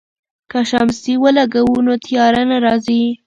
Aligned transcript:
که 0.51 0.59
شمسی 0.69 1.13
ولګوو 1.23 1.85
نو 1.85 1.93
تیاره 2.05 2.41
نه 2.49 2.57
راځي. 2.65 3.03